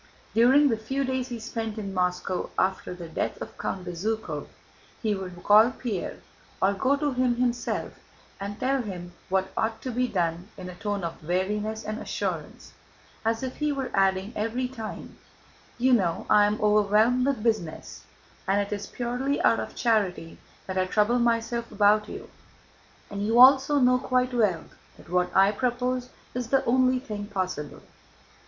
During 0.33 0.69
the 0.69 0.77
few 0.77 1.03
days 1.03 1.27
he 1.27 1.39
spent 1.39 1.77
in 1.77 1.93
Moscow 1.93 2.49
after 2.57 2.95
the 2.95 3.07
death 3.07 3.39
of 3.39 3.55
Count 3.59 3.85
Bezúkhov, 3.85 4.47
he 4.99 5.13
would 5.13 5.43
call 5.43 5.69
Pierre, 5.69 6.21
or 6.59 6.73
go 6.73 6.95
to 6.95 7.13
him 7.13 7.35
himself, 7.35 7.99
and 8.39 8.59
tell 8.59 8.81
him 8.81 9.13
what 9.29 9.51
ought 9.55 9.79
to 9.83 9.91
be 9.91 10.07
done 10.07 10.47
in 10.57 10.69
a 10.69 10.73
tone 10.73 11.03
of 11.03 11.23
weariness 11.23 11.83
and 11.83 11.99
assurance, 11.99 12.73
as 13.23 13.43
if 13.43 13.57
he 13.57 13.71
were 13.71 13.91
adding 13.93 14.33
every 14.35 14.67
time: 14.67 15.19
"You 15.77 15.93
know 15.93 16.25
I 16.31 16.45
am 16.47 16.59
overwhelmed 16.59 17.27
with 17.27 17.43
business 17.43 18.03
and 18.47 18.59
it 18.59 18.73
is 18.73 18.87
purely 18.87 19.39
out 19.43 19.59
of 19.59 19.75
charity 19.75 20.39
that 20.65 20.79
I 20.79 20.87
trouble 20.87 21.19
myself 21.19 21.71
about 21.71 22.09
you, 22.09 22.31
and 23.11 23.23
you 23.23 23.39
also 23.39 23.77
know 23.77 23.99
quite 23.99 24.33
well 24.33 24.63
that 24.97 25.09
what 25.11 25.29
I 25.37 25.51
propose 25.51 26.09
is 26.33 26.47
the 26.47 26.65
only 26.65 26.97
thing 26.97 27.27
possible." 27.27 27.83